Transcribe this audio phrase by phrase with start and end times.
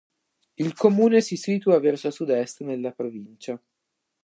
[0.57, 3.55] Il comune si situa verso sud-est nella provincia.